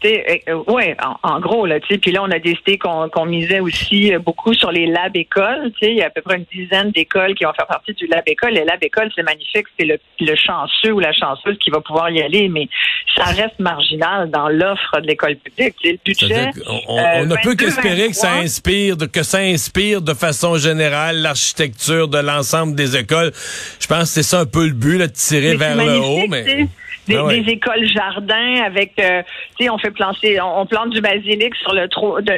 Euh, 0.05 0.37
euh, 0.49 0.63
oui, 0.69 0.85
en, 1.23 1.41
gros, 1.41 1.67
là, 1.67 1.81
tu 1.81 1.89
sais, 1.89 1.99
puis 1.99 2.13
là, 2.13 2.23
on 2.23 2.31
a 2.31 2.39
décidé 2.39 2.79
qu'on 2.79 3.27
misait 3.27 3.61
aussi 3.61 4.15
euh, 4.15 4.19
beaucoup 4.19 4.55
sur 4.55 4.71
les 4.71 4.87
labs 4.87 5.17
écoles. 5.17 5.73
Tu 5.79 5.87
sais, 5.87 5.93
il 5.93 5.99
y 5.99 6.03
a 6.03 6.07
à 6.07 6.11
peu 6.11 6.23
près 6.23 6.37
une 6.37 6.47
dizaine 6.53 6.91
d'écoles 6.91 7.35
qui 7.35 7.45
vont 7.45 7.53
faire 7.53 7.67
partie 7.67 7.93
du 7.95 8.07
lab 8.07 8.23
école. 8.27 8.53
Les 8.53 8.65
lab 8.65 8.83
écoles, 8.83 9.11
c'est 9.15 9.23
magnifique, 9.23 9.67
c'est 9.79 9.87
le, 9.87 9.99
le, 10.21 10.37
chanceux 10.37 10.93
ou 10.93 11.01
la 11.01 11.13
chanceuse 11.13 11.59
qui 11.59 11.71
va 11.71 11.81
pouvoir 11.81 12.11
y 12.11 12.23
aller, 12.23 12.49
mais 12.49 12.69
ça 13.17 13.25
reste 13.25 13.59
marginal 13.59 14.31
dans 14.31 14.49
l'offre 14.49 15.01
de 15.01 15.07
l'école 15.07 15.37
publique. 15.37 15.75
le 15.83 15.99
budget. 16.05 16.51
On, 16.89 17.25
ne 17.25 17.43
peut 17.43 17.55
qu'espérer 17.55 18.09
que 18.09 18.17
ça 18.17 18.35
inspire, 18.35 18.97
que 19.13 19.23
ça 19.23 19.39
inspire 19.39 20.03
de 20.03 20.15
façon 20.15 20.57
générale 20.57 21.17
l'architecture 21.17 22.09
de 22.09 22.19
l'ensemble 22.19 22.75
des 22.75 22.97
écoles. 22.97 23.33
Je 23.81 23.87
pense 23.87 24.03
que 24.03 24.07
c'est 24.07 24.23
ça 24.23 24.41
un 24.41 24.47
peu 24.47 24.67
le 24.67 24.75
but, 24.75 24.99
là, 24.99 25.07
de 25.07 25.13
tirer 25.13 25.57
vers 25.57 25.77
le 25.77 25.99
haut, 25.99 26.27
mais. 26.29 26.69
Ah 27.11 27.29
des, 27.29 27.51
écoles 27.51 27.87
jardins 27.87 28.63
avec, 28.65 28.93
euh, 28.99 29.23
tu 29.57 29.65
sais, 29.65 29.71
on 29.71 29.79
fait 29.79 29.91
planter, 29.91 30.41
on, 30.41 30.67
plante 30.67 30.91
du 30.91 31.01
basilic 31.01 31.55
sur 31.57 31.75
le 31.75 31.89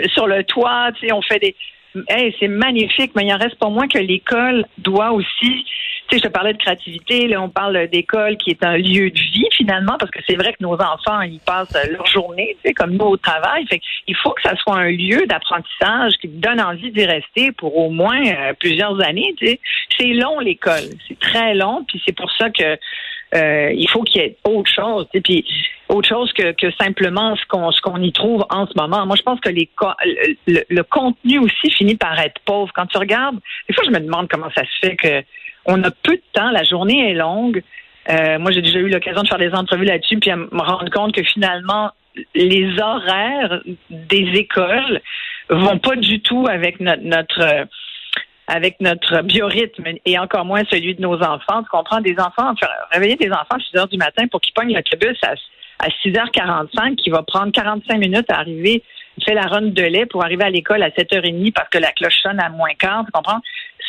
sur 0.09 0.27
le 0.27 0.45
toit, 0.45 0.91
tu 0.93 1.07
sais, 1.07 1.13
on 1.13 1.23
fait 1.23 1.39
des, 1.39 1.57
hey, 2.09 2.35
c'est 2.39 2.49
magnifique, 2.49 3.13
mais 3.15 3.25
il 3.25 3.33
en 3.33 3.39
reste 3.39 3.57
pas 3.57 3.69
moins 3.69 3.89
que 3.89 3.99
l'école 3.99 4.65
doit 4.79 5.13
aussi 5.13 5.65
tu 6.11 6.17
sais, 6.17 6.23
je 6.25 6.29
te 6.29 6.33
parlais 6.33 6.53
de 6.53 6.59
créativité, 6.59 7.29
là, 7.29 7.41
on 7.41 7.49
parle 7.49 7.87
d'école 7.87 8.37
qui 8.37 8.51
est 8.51 8.65
un 8.65 8.77
lieu 8.77 9.11
de 9.11 9.21
vie 9.21 9.47
finalement, 9.57 9.97
parce 9.97 10.11
que 10.11 10.19
c'est 10.27 10.35
vrai 10.35 10.53
que 10.53 10.59
nos 10.61 10.75
enfants, 10.75 11.21
ils 11.21 11.39
passent 11.39 11.77
leur 11.89 12.05
journée, 12.07 12.57
tu 12.57 12.69
sais, 12.69 12.75
comme 12.75 12.97
nous 12.97 13.05
au 13.05 13.17
travail. 13.17 13.65
Fait 13.69 13.81
il 14.09 14.17
faut 14.17 14.31
que 14.31 14.43
ça 14.43 14.57
soit 14.57 14.77
un 14.77 14.91
lieu 14.91 15.25
d'apprentissage 15.27 16.15
qui 16.21 16.27
donne 16.27 16.61
envie 16.61 16.91
d'y 16.91 17.05
rester 17.05 17.53
pour 17.53 17.77
au 17.77 17.91
moins 17.91 18.21
euh, 18.27 18.53
plusieurs 18.59 19.01
années. 19.01 19.35
Tu 19.39 19.47
sais. 19.47 19.61
C'est 19.97 20.13
long 20.15 20.41
l'école, 20.41 20.83
c'est 21.07 21.19
très 21.21 21.55
long, 21.55 21.85
puis 21.87 22.03
c'est 22.05 22.17
pour 22.17 22.31
ça 22.33 22.51
que 22.51 22.77
euh, 23.35 23.71
il 23.73 23.89
faut 23.89 24.03
qu'il 24.03 24.23
y 24.23 24.25
ait 24.25 24.37
autre 24.45 24.71
chose. 24.71 25.07
Puis 25.23 25.45
autre 25.89 26.09
chose 26.09 26.33
que, 26.33 26.53
que 26.53 26.71
simplement 26.81 27.37
ce 27.37 27.45
qu'on 27.47 27.71
ce 27.71 27.81
qu'on 27.81 28.01
y 28.03 28.13
trouve 28.13 28.45
en 28.51 28.67
ce 28.67 28.73
moment. 28.77 29.07
Moi, 29.07 29.17
je 29.17 29.23
pense 29.23 29.41
que 29.41 29.49
les 29.51 29.69
le, 30.47 30.63
le, 30.69 30.83
contenu 30.83 31.39
aussi 31.39 31.71
finit 31.71 31.97
par 31.97 32.19
être 32.19 32.41
pauvre. 32.45 32.73
Quand 32.75 32.87
tu 32.87 32.99
regardes, 32.99 33.39
des 33.69 33.75
fois, 33.75 33.85
je 33.85 33.91
me 33.91 34.01
demande 34.01 34.29
comment 34.29 34.51
ça 34.55 34.63
se 34.63 34.87
fait 34.87 34.97
que 34.97 35.23
on 35.67 35.83
a 35.83 35.91
peu 35.91 36.17
de 36.17 36.23
temps, 36.33 36.51
la 36.51 36.65
journée 36.65 37.11
est 37.11 37.15
longue. 37.15 37.63
Euh, 38.09 38.39
moi, 38.39 38.51
j'ai 38.51 38.63
déjà 38.63 38.79
eu 38.79 38.89
l'occasion 38.89 39.23
de 39.23 39.29
faire 39.29 39.39
des 39.39 39.53
entrevues 39.53 39.85
là-dessus, 39.85 40.19
puis 40.19 40.31
à 40.31 40.37
me 40.37 40.63
rendre 40.63 40.91
compte 40.91 41.15
que 41.15 41.23
finalement, 41.23 41.91
les 42.35 42.81
horaires 42.81 43.61
des 43.91 44.29
écoles 44.35 45.01
vont 45.49 45.79
pas 45.79 45.97
du 45.97 46.21
tout 46.21 46.47
avec 46.49 46.81
notre, 46.81 47.03
notre 47.03 47.67
avec 48.51 48.81
notre 48.81 49.23
biorhythme 49.23 49.85
et 50.05 50.19
encore 50.19 50.45
moins 50.45 50.63
celui 50.71 50.95
de 50.95 51.01
nos 51.01 51.15
enfants. 51.23 51.63
Tu 51.63 51.69
comprends? 51.71 52.01
Des 52.01 52.17
enfants, 52.19 52.53
réveiller 52.91 53.17
des 53.17 53.31
enfants 53.31 53.57
à 53.57 53.61
6 53.61 53.79
heures 53.79 53.89
du 53.89 53.97
matin 53.97 54.27
pour 54.29 54.41
qu'ils 54.41 54.53
pognent 54.55 54.75
l'autobus 54.75 55.17
à, 55.23 55.35
à 55.79 55.89
6h45 56.05 56.97
qui 56.97 57.11
va 57.11 57.23
prendre 57.23 57.53
45 57.53 57.97
minutes 57.99 58.31
à 58.31 58.39
arriver, 58.39 58.83
fait 59.25 59.35
la 59.35 59.47
ronde 59.47 59.73
de 59.73 59.83
lait 59.83 60.07
pour 60.07 60.25
arriver 60.25 60.45
à 60.45 60.51
l'école 60.51 60.83
à 60.83 60.91
7h30 60.91 61.53
parce 61.53 61.69
que 61.69 61.79
la 61.79 61.93
cloche 61.93 62.21
sonne 62.23 62.41
à 62.41 62.49
moins 62.49 62.75
quart, 62.79 63.05
tu 63.05 63.13
comprends? 63.13 63.41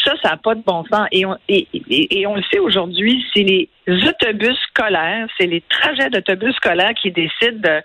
Ça, 0.03 0.13
ça 0.21 0.29
n'a 0.29 0.37
pas 0.37 0.55
de 0.55 0.61
bon 0.61 0.83
sens. 0.91 1.07
Et 1.11 1.25
on, 1.25 1.37
et, 1.47 1.67
et, 1.89 2.25
on 2.27 2.35
le 2.35 2.43
sait 2.51 2.59
aujourd'hui, 2.59 3.23
c'est 3.33 3.43
les 3.43 3.69
autobus 3.87 4.57
scolaires, 4.69 5.27
c'est 5.39 5.47
les 5.47 5.61
trajets 5.61 6.09
d'autobus 6.09 6.55
scolaires 6.55 6.93
qui 6.93 7.11
décident 7.11 7.59
de, 7.59 7.81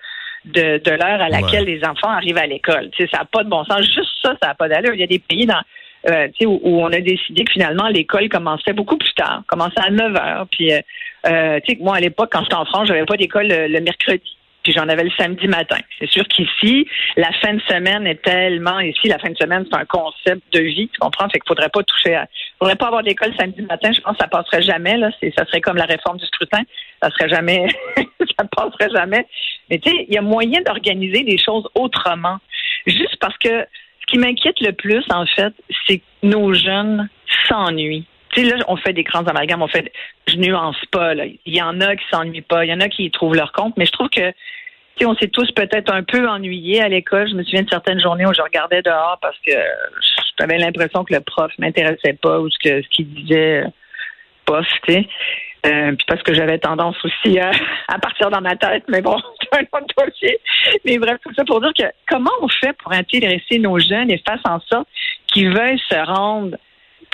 de, 0.47 0.79
de 0.83 0.91
l'heure 0.91 1.21
à 1.21 1.29
laquelle 1.29 1.65
les 1.65 1.85
enfants 1.85 2.11
arrivent 2.11 2.39
à 2.39 2.47
l'école. 2.47 2.91
Tu 2.93 3.03
sais, 3.03 3.11
ça 3.11 3.19
n'a 3.19 3.25
pas 3.25 3.45
de 3.45 3.51
bon 3.51 3.65
sens. 3.65 3.83
Juste 3.83 4.13
ça, 4.23 4.35
ça 4.41 4.49
n'a 4.49 4.55
pas 4.55 4.69
d'allure. 4.69 4.95
Il 4.95 5.01
y 5.01 5.05
a 5.05 5.09
des 5.09 5.19
pays 5.19 5.47
dans 5.47 5.61
euh, 6.09 6.29
où, 6.43 6.61
où, 6.63 6.83
on 6.83 6.93
a 6.93 7.01
décidé 7.01 7.45
que 7.45 7.53
finalement 7.53 7.89
l'école 7.89 8.29
commençait 8.29 8.73
beaucoup 8.73 8.97
plus 8.97 9.13
tard, 9.15 9.43
commençait 9.47 9.81
à 9.81 9.91
9 9.91 10.17
heures. 10.17 10.47
Puis, 10.51 10.73
euh, 10.73 10.81
euh, 11.27 11.61
tu 11.65 11.75
sais, 11.75 11.79
moi 11.83 11.97
à 11.97 12.01
l'époque, 12.01 12.31
quand 12.33 12.43
j'étais 12.43 12.55
en 12.55 12.65
France, 12.65 12.89
j'avais 12.89 13.05
pas 13.05 13.17
d'école 13.17 13.49
le, 13.49 13.81
mercredi. 13.81 14.37
Puis 14.63 14.73
j'en 14.73 14.89
avais 14.89 15.05
le 15.05 15.11
samedi 15.17 15.47
matin. 15.47 15.79
C'est 16.01 16.11
sûr 16.11 16.27
qu'ici, 16.27 16.89
la 17.17 17.31
fin 17.41 17.55
de 17.55 17.61
semaine 17.63 18.05
est 18.07 18.21
tellement 18.23 18.81
ici, 18.81 19.07
la 19.07 19.19
fin 19.19 19.31
de 19.31 19.37
semaine, 19.37 19.65
c'est 19.71 19.77
un 19.79 19.85
concept 19.85 20.43
de 20.53 20.61
vie, 20.61 20.89
tu 20.89 20.99
comprends? 20.99 21.29
Fait 21.29 21.39
qu'il 21.39 21.47
faudrait 21.47 21.69
pas 21.69 21.85
toucher 21.85 22.17
à. 22.17 22.27
faudrait 22.59 22.75
pas 22.75 22.87
avoir 22.87 23.05
d'école 23.05 23.33
samedi 23.39 23.63
matin, 23.63 23.93
je 23.93 24.01
pense 24.01 24.17
que 24.17 24.25
ça 24.25 24.29
passerait 24.29 24.63
jamais, 24.63 24.97
là. 24.97 25.11
C'est, 25.21 25.33
ça 25.37 25.45
serait 25.47 25.61
comme 25.61 25.77
la 25.77 25.85
réforme 25.85 26.19
du 26.19 26.27
scrutin. 26.27 26.63
Ça 27.01 27.11
serait 27.11 27.29
jamais 27.29 27.67
ça 28.39 28.45
passerait 28.57 28.91
jamais. 28.91 29.27
Mais 29.71 29.79
tu 29.79 29.91
sais, 29.91 30.07
il 30.09 30.15
y 30.15 30.19
a 30.19 30.23
moyen 30.23 30.61
d'organiser 30.63 31.23
les 31.23 31.39
choses 31.39 31.69
autrement. 31.75 32.39
Juste 32.87 33.17
parce 33.21 33.37
que 33.39 33.67
ce 34.07 34.13
qui 34.13 34.19
m'inquiète 34.19 34.61
le 34.61 34.73
plus, 34.73 35.05
en 35.11 35.27
fait, 35.27 35.53
c'est 35.87 35.99
que 35.99 36.05
nos 36.23 36.55
jeunes 36.55 37.09
s'ennuient. 37.49 38.07
Tu 38.33 38.45
sais, 38.45 38.57
là, 38.57 38.65
on 38.69 38.77
fait 38.77 38.93
des 38.93 39.03
grands 39.03 39.25
amalgames, 39.25 39.63
on 39.63 39.69
fait, 39.69 39.93
je 40.27 40.37
nuance 40.37 40.77
pas, 40.91 41.15
là. 41.15 41.25
Il 41.25 41.57
y 41.57 41.63
en 41.63 41.81
a 41.81 41.97
qui 41.97 42.05
s'ennuient 42.11 42.43
pas, 42.43 42.65
il 42.65 42.69
y 42.69 42.73
en 42.73 42.81
a 42.81 42.89
qui 42.89 43.11
trouvent 43.11 43.35
leur 43.35 43.53
compte, 43.53 43.77
mais 43.77 43.87
je 43.87 43.93
trouve 43.93 44.09
que, 44.09 44.31
tu 44.31 44.35
sais, 44.99 45.07
on 45.07 45.17
s'est 45.17 45.29
tous 45.29 45.51
peut-être 45.53 45.93
un 45.93 46.03
peu 46.03 46.29
ennuyés 46.29 46.83
à 46.83 46.89
l'école. 46.89 47.29
Je 47.29 47.35
me 47.35 47.43
souviens 47.43 47.63
de 47.63 47.71
certaines 47.71 48.01
journées 48.01 48.27
où 48.27 48.35
je 48.35 48.43
regardais 48.43 48.83
dehors 48.83 49.19
parce 49.21 49.37
que 49.47 49.53
j'avais 50.39 50.59
l'impression 50.59 51.05
que 51.05 51.15
le 51.15 51.21
prof 51.21 51.51
m'intéressait 51.59 52.15
pas 52.21 52.41
ou 52.41 52.49
ce 52.51 52.59
ce 52.63 52.89
qu'il 52.91 53.13
disait, 53.13 53.65
pas, 54.45 54.63
tu 54.85 54.93
sais. 54.93 55.09
Euh, 55.67 55.93
puis 55.93 56.07
parce 56.07 56.23
que 56.23 56.35
j'avais 56.35 56.59
tendance 56.59 56.97
aussi 57.05 57.39
à, 57.39 57.51
à, 57.89 57.99
partir 57.99 58.31
dans 58.31 58.41
ma 58.41 58.57
tête, 58.57 58.85
mais 58.89 59.01
bon, 59.01 59.17
c'est 59.41 59.59
un 59.59 59.79
autre 59.79 59.95
dossier. 60.07 60.39
Mais 60.85 60.99
bref, 60.99 61.19
tout 61.23 61.35
ça 61.35 61.45
pour 61.45 61.61
dire 61.61 61.73
que 61.77 61.85
comment 62.09 62.31
on 62.41 62.49
fait 62.49 62.73
pour 62.75 62.93
intéresser 62.93 63.59
nos 63.59 63.79
jeunes 63.79 64.11
et 64.11 64.19
faire 64.19 64.41
en 64.45 64.61
sorte 64.61 64.89
qu'ils 65.27 65.53
veuillent 65.53 65.83
se 65.89 66.07
rendre 66.07 66.57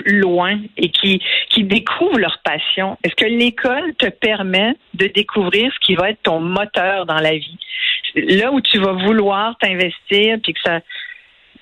loin 0.06 0.58
et 0.76 0.90
qui, 0.90 1.22
qui 1.48 1.64
découvrent 1.64 2.18
leur 2.18 2.38
passion? 2.44 2.98
Est-ce 3.04 3.14
que 3.14 3.26
l'école 3.26 3.94
te 3.94 4.08
permet 4.08 4.74
de 4.94 5.06
découvrir 5.06 5.72
ce 5.72 5.78
qui 5.86 5.94
va 5.94 6.10
être 6.10 6.22
ton 6.22 6.40
moteur 6.40 7.06
dans 7.06 7.18
la 7.18 7.32
vie? 7.32 7.58
Là 8.14 8.52
où 8.52 8.60
tu 8.60 8.78
vas 8.78 8.92
vouloir 8.92 9.56
t'investir, 9.58 10.38
puis 10.42 10.52
que 10.52 10.60
ça... 10.64 10.80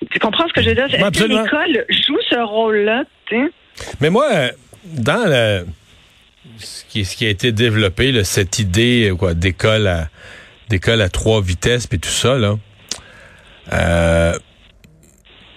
Tu 0.09 0.19
comprends 0.19 0.47
ce 0.47 0.53
que 0.53 0.61
je 0.61 0.69
veux 0.69 0.75
dire? 0.75 0.85
Est-ce 0.85 1.23
que 1.23 1.27
l'école 1.27 1.85
joue 1.89 2.17
ce 2.29 2.39
rôle-là? 2.39 3.03
Mais 4.01 4.09
moi, 4.09 4.27
dans 4.83 5.29
le 5.29 5.65
ce 6.57 6.83
qui, 6.89 7.05
ce 7.05 7.15
qui 7.15 7.25
a 7.25 7.29
été 7.29 7.51
développé, 7.51 8.23
cette 8.23 8.59
idée 8.59 9.13
quoi 9.17 9.33
d'école 9.33 9.87
à 9.87 10.09
d'école 10.69 11.01
à 11.01 11.09
trois 11.09 11.41
vitesses 11.41 11.87
puis 11.87 11.99
tout 11.99 12.09
ça 12.09 12.37
là. 12.37 12.57
Euh, 13.73 14.37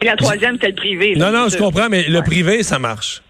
et 0.05 0.07
la 0.07 0.17
troisième, 0.17 0.59
c'est 0.61 0.69
le 0.69 0.75
privé. 0.75 1.15
non, 1.17 1.31
non, 1.33 1.49
je 1.49 1.57
comprends, 1.57 1.89
mais 1.89 2.03
le 2.03 2.21
privé, 2.21 2.63
ça 2.63 2.79
marche. 2.79 3.23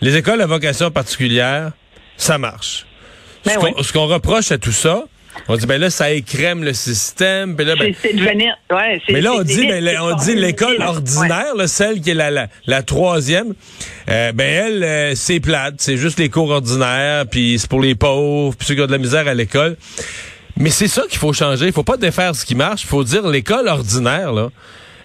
Les 0.00 0.16
écoles 0.16 0.40
à 0.40 0.46
vocation 0.46 0.90
particulière, 0.90 1.72
ça 2.16 2.38
marche. 2.38 2.86
Ben 3.44 3.58
ce 3.82 3.92
qu'on 3.92 4.06
reproche 4.06 4.50
à 4.50 4.56
tout 4.56 4.72
ça, 4.72 5.04
on 5.48 5.56
dit, 5.56 5.66
ben 5.66 5.80
là, 5.80 5.90
ça 5.90 6.10
écrème 6.10 6.62
le 6.62 6.72
système. 6.72 7.54
Ben 7.54 7.66
c'est 8.02 8.14
devenir. 8.14 8.56
Ouais, 8.70 9.00
mais 9.08 9.20
là, 9.20 9.32
on 9.34 9.42
dit, 9.42 9.66
ben, 9.66 9.96
on 10.00 10.16
dit 10.16 10.34
l'école 10.34 10.80
ordinaire, 10.80 11.54
celle 11.66 12.00
qui 12.00 12.10
est 12.10 12.14
la, 12.14 12.48
la, 12.66 12.82
troisième, 12.82 13.54
euh, 14.08 14.32
ben 14.32 14.44
elle, 14.44 14.84
euh, 14.84 15.12
c'est 15.14 15.40
plate. 15.40 15.74
C'est 15.78 15.96
juste 15.96 16.18
les 16.18 16.28
cours 16.28 16.50
ordinaires, 16.50 17.26
puis 17.26 17.58
c'est 17.58 17.68
pour 17.68 17.80
les 17.80 17.94
pauvres, 17.94 18.56
puis 18.56 18.66
ceux 18.66 18.74
qui 18.74 18.80
ont 18.80 18.86
de 18.86 18.92
la 18.92 18.98
misère 18.98 19.26
à 19.28 19.34
l'école. 19.34 19.76
Mais 20.56 20.70
c'est 20.70 20.88
ça 20.88 21.02
qu'il 21.08 21.18
faut 21.18 21.32
changer. 21.32 21.66
Il 21.66 21.72
faut 21.72 21.84
pas 21.84 21.96
défaire 21.96 22.34
ce 22.34 22.44
qui 22.44 22.54
marche. 22.54 22.82
Il 22.82 22.88
faut 22.88 23.04
dire 23.04 23.26
l'école 23.26 23.68
ordinaire, 23.68 24.32
là. 24.32 24.50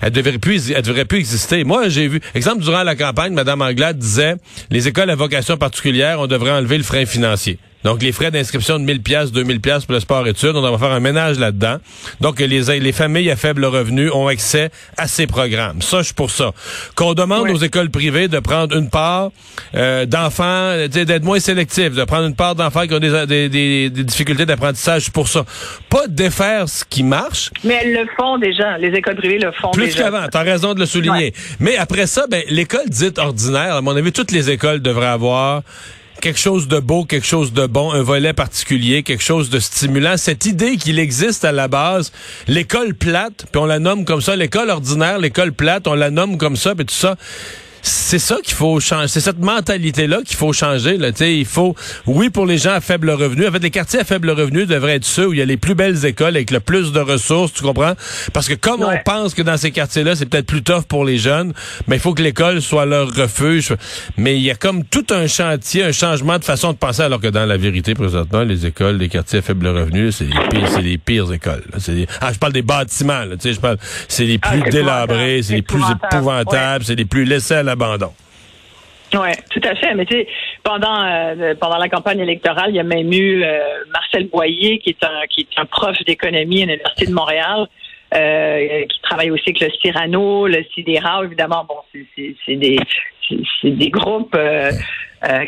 Elle 0.01 0.11
devrait 0.11 0.37
plus, 0.37 0.71
elle 0.71 0.81
devrait 0.81 1.05
plus 1.05 1.19
exister. 1.19 1.63
Moi, 1.63 1.89
j'ai 1.89 2.07
vu, 2.07 2.19
exemple, 2.33 2.61
durant 2.61 2.83
la 2.83 2.95
campagne, 2.95 3.33
Mme 3.33 3.61
Anglade 3.61 3.97
disait, 3.97 4.35
les 4.69 4.87
écoles 4.87 5.09
à 5.09 5.15
vocation 5.15 5.57
particulière, 5.57 6.19
on 6.19 6.27
devrait 6.27 6.51
enlever 6.51 6.77
le 6.77 6.83
frein 6.83 7.05
financier. 7.05 7.57
Donc, 7.85 8.01
les 8.01 8.11
frais 8.11 8.31
d'inscription 8.31 8.79
de 8.79 8.83
1000 8.83 9.03
pièces, 9.03 9.31
2000 9.31 9.61
pièces 9.61 9.85
pour 9.85 9.93
le 9.93 9.99
sport 9.99 10.27
études, 10.27 10.55
on 10.55 10.71
va 10.71 10.77
faire 10.79 10.91
un 10.91 10.99
ménage 10.99 11.37
là-dedans. 11.37 11.77
Donc, 12.19 12.39
les, 12.39 12.79
les 12.79 12.91
familles 12.91 13.29
à 13.29 13.35
faible 13.35 13.63
revenu 13.63 14.09
ont 14.09 14.27
accès 14.27 14.71
à 14.97 15.07
ces 15.07 15.27
programmes. 15.27 15.83
Ça, 15.83 15.99
je 15.99 16.05
suis 16.05 16.13
pour 16.15 16.31
ça. 16.31 16.51
Qu'on 16.95 17.13
demande 17.13 17.47
aux 17.51 17.57
écoles 17.57 17.91
privées 17.91 18.27
de 18.27 18.39
prendre 18.39 18.75
une 18.75 18.89
part 18.89 19.29
euh, 19.75 20.07
d'enfants, 20.07 20.87
d'être 20.87 21.23
moins 21.23 21.39
sélectifs, 21.39 21.93
de 21.93 22.03
prendre 22.05 22.25
une 22.25 22.35
part 22.35 22.55
d'enfants 22.55 22.87
qui 22.87 22.95
ont 22.95 22.99
des, 22.99 23.49
des, 23.49 23.89
difficultés 23.91 24.47
d'apprentissage, 24.47 25.01
je 25.01 25.03
suis 25.03 25.11
pour 25.11 25.27
ça. 25.27 25.45
Pas 25.87 26.07
défaire 26.07 26.67
ce 26.67 26.83
qui 26.83 27.03
marche. 27.03 27.51
Mais 27.63 27.81
elles 27.83 27.93
le 27.93 28.07
font 28.17 28.39
déjà. 28.39 28.79
Les 28.79 28.97
écoles 28.97 29.15
privées 29.15 29.37
le 29.37 29.51
font 29.51 29.69
Plus 29.69 29.93
qu'avant, 29.93 30.25
t'as 30.31 30.41
raison 30.41 30.73
de 30.73 30.79
le 30.79 30.87
souligner. 30.87 31.35
Mais 31.59 31.77
après 31.77 32.07
ça, 32.07 32.25
ben, 32.27 32.41
l'école 32.49 32.89
dite 32.89 33.19
ordinaire, 33.19 33.75
à 33.75 33.81
mon 33.81 33.95
avis, 33.95 34.11
toutes 34.11 34.31
les 34.31 34.49
écoles 34.49 34.79
devraient 34.79 35.05
avoir 35.05 35.61
quelque 36.25 36.39
chose 36.39 36.67
de 36.67 36.79
beau, 36.79 37.05
quelque 37.05 37.27
chose 37.27 37.53
de 37.53 37.67
bon, 37.67 37.91
un 37.91 38.01
volet 38.01 38.33
particulier, 38.33 39.03
quelque 39.03 39.21
chose 39.21 39.51
de 39.51 39.59
stimulant. 39.59 40.17
Cette 40.17 40.47
idée 40.47 40.75
qu'il 40.75 40.97
existe 40.97 41.45
à 41.45 41.51
la 41.51 41.67
base, 41.67 42.11
l'école 42.47 42.95
plate, 42.95 43.45
puis 43.51 43.61
on 43.61 43.67
la 43.67 43.77
nomme 43.77 44.05
comme 44.05 44.21
ça, 44.21 44.35
l'école 44.35 44.71
ordinaire, 44.71 45.19
l'école 45.19 45.53
plate, 45.53 45.87
on 45.87 45.93
la 45.93 46.09
nomme 46.09 46.39
comme 46.39 46.55
ça, 46.55 46.73
puis 46.73 46.83
tout 46.83 46.95
ça 46.95 47.15
c'est 47.87 48.19
ça 48.19 48.37
qu'il 48.43 48.55
faut 48.55 48.79
changer. 48.79 49.07
C'est 49.07 49.21
cette 49.21 49.39
mentalité-là 49.39 50.21
qu'il 50.25 50.35
faut 50.35 50.53
changer. 50.53 50.97
Là. 50.97 51.09
il 51.19 51.45
faut, 51.45 51.75
oui, 52.07 52.29
pour 52.29 52.45
les 52.45 52.57
gens 52.57 52.73
à 52.73 52.81
faible 52.81 53.11
revenu. 53.11 53.47
En 53.47 53.51
fait, 53.51 53.59
les 53.59 53.69
quartiers 53.69 53.99
à 53.99 54.03
faible 54.03 54.31
revenu 54.31 54.65
devraient 54.65 54.95
être 54.95 55.05
ceux 55.05 55.27
où 55.27 55.33
il 55.33 55.39
y 55.39 55.41
a 55.41 55.45
les 55.45 55.57
plus 55.57 55.75
belles 55.75 56.03
écoles 56.05 56.35
avec 56.35 56.51
le 56.51 56.59
plus 56.59 56.91
de 56.91 56.99
ressources, 56.99 57.53
tu 57.53 57.61
comprends? 57.61 57.93
Parce 58.33 58.47
que 58.47 58.55
comme 58.55 58.81
on 58.81 58.97
pense 59.05 59.33
que 59.33 59.41
dans 59.43 59.57
ces 59.57 59.71
quartiers-là, 59.71 60.15
c'est 60.15 60.25
peut-être 60.25 60.47
plus 60.47 60.63
tough 60.63 60.83
pour 60.87 61.05
les 61.05 61.17
jeunes, 61.17 61.53
mais 61.87 61.97
il 61.97 61.99
faut 61.99 62.13
que 62.13 62.23
l'école 62.23 62.61
soit 62.61 62.85
leur 62.85 63.13
refuge. 63.13 63.73
Mais 64.17 64.35
il 64.35 64.41
y 64.41 64.51
a 64.51 64.55
comme 64.55 64.83
tout 64.83 65.05
un 65.11 65.27
chantier, 65.27 65.83
un 65.83 65.91
changement 65.91 66.39
de 66.39 66.43
façon 66.43 66.71
de 66.71 66.77
penser, 66.77 67.03
alors 67.03 67.21
que 67.21 67.27
dans 67.27 67.45
la 67.45 67.57
vérité, 67.57 67.93
présentement, 67.93 68.41
les 68.41 68.65
écoles 68.65 68.97
des 68.97 69.09
quartiers 69.09 69.39
à 69.39 69.41
faible 69.43 69.67
revenu, 69.67 70.11
c'est 70.11 70.25
les 70.25 70.49
pires, 70.49 70.69
c'est 70.69 70.81
les 70.81 70.97
pires 70.97 71.31
écoles. 71.31 71.63
Ah, 72.21 72.33
je 72.33 72.39
parle 72.39 72.53
des 72.53 72.61
bâtiments, 72.63 73.25
là, 73.25 73.35
je 73.43 73.59
parle, 73.59 73.77
c'est 74.07 74.25
les 74.25 74.39
ah, 74.41 74.49
plus 74.49 74.71
délabrés, 74.71 75.41
c'est 75.43 75.55
les 75.55 75.61
plus 75.61 75.83
épouvantables, 75.91 76.83
c'est 76.83 76.95
les 76.95 77.05
plus 77.05 77.25
laissés 77.25 77.55
à 77.55 77.63
la 77.63 77.74
Oui, 79.13 79.29
tout 79.51 79.61
à 79.63 79.75
fait. 79.75 79.93
Mais 79.93 80.05
tu 80.05 80.15
sais, 80.15 80.27
pendant 80.63 81.03
euh, 81.03 81.53
pendant 81.59 81.77
la 81.77 81.89
campagne 81.89 82.19
électorale, 82.19 82.69
il 82.69 82.75
y 82.75 82.79
a 82.79 82.83
même 82.83 83.11
eu 83.13 83.43
euh, 83.43 83.59
Marcel 83.93 84.27
Boyer, 84.27 84.79
qui 84.79 84.89
est 84.89 85.03
un 85.03 85.25
qui 85.29 85.41
est 85.41 85.59
un 85.59 85.65
prof 85.65 85.95
d'économie 86.05 86.63
à 86.63 86.65
l'Université 86.65 87.05
de 87.05 87.13
Montréal, 87.13 87.67
euh, 88.13 88.85
qui 88.85 89.01
travaille 89.01 89.31
aussi 89.31 89.43
avec 89.47 89.61
le 89.61 89.69
Cyrano, 89.81 90.47
le 90.47 90.63
CIDERA. 90.73 91.23
Évidemment, 91.23 91.65
bon, 91.67 91.75
c'est 92.45 92.55
des 92.55 92.77
des 93.63 93.89
groupes 93.89 94.37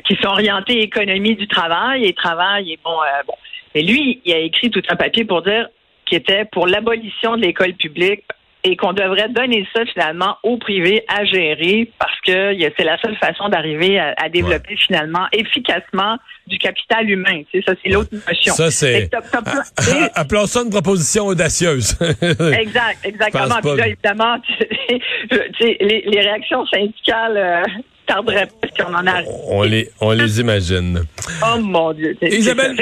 qui 0.05 0.15
sont 0.15 0.29
orientés 0.29 0.81
économie 0.81 1.35
du 1.35 1.47
travail 1.47 2.05
et 2.05 2.13
travail 2.13 2.71
et 2.71 2.79
bon 2.83 2.97
bon. 3.25 3.35
Mais 3.75 3.81
lui, 3.81 4.21
il 4.23 4.33
a 4.33 4.39
écrit 4.39 4.69
tout 4.71 4.81
un 4.89 4.95
papier 4.95 5.25
pour 5.25 5.41
dire 5.41 5.67
qu'il 6.05 6.17
était 6.17 6.45
pour 6.45 6.67
l'abolition 6.67 7.35
de 7.35 7.41
l'école 7.41 7.73
publique 7.73 8.23
et 8.63 8.75
qu'on 8.75 8.93
devrait 8.93 9.29
donner 9.29 9.67
ça 9.73 9.85
finalement 9.85 10.37
au 10.43 10.57
privé 10.57 11.03
à 11.07 11.23
gérer 11.25 11.91
parce 11.99 12.19
que 12.25 12.57
c'est 12.77 12.83
la 12.83 12.97
seule 12.99 13.15
façon 13.17 13.49
d'arriver 13.49 13.99
à, 13.99 14.29
développer 14.29 14.75
finalement 14.75 15.25
efficacement 15.31 16.17
du 16.47 16.57
capital 16.57 17.09
humain. 17.09 17.43
Tu 17.51 17.59
sais, 17.59 17.65
ça, 17.67 17.73
c'est 17.81 17.89
l'autre 17.89 18.09
notion. 18.13 18.53
Ça, 18.53 18.71
c'est... 18.71 19.09
Appelons 20.15 20.45
ça 20.45 20.61
une 20.61 20.69
proposition 20.69 21.27
audacieuse. 21.27 21.97
exact, 22.01 22.99
exactement. 23.03 23.55
Puis 23.61 23.77
là, 23.77 23.87
évidemment, 23.87 24.37
les, 25.59 26.03
les, 26.05 26.19
réactions 26.19 26.65
syndicales... 26.67 27.37
Euh, 27.37 27.63
tarderaient 28.07 28.47
parce 28.61 28.73
qu'on 28.73 28.93
en 28.93 29.05
a. 29.05 29.21
On 29.49 29.63
les, 29.63 29.89
on 29.99 30.11
les 30.11 30.39
imagine. 30.39 31.03
Oh 31.43 31.59
mon 31.59 31.93
Dieu. 31.93 32.17
Isabelle. 32.21 32.75